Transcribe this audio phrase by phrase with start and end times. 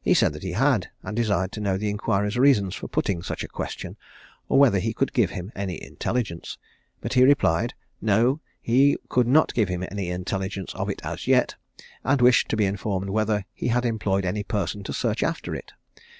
[0.00, 3.42] He said that he had, and desired to know the inquirer's reasons for putting such
[3.42, 3.96] a question,
[4.48, 6.58] or whether he could give him any intelligence;
[7.00, 11.56] but he replied, No, he could not give him any intelligence of it as yet,
[12.04, 15.72] and wished to be informed whether he had employed any person to search after it?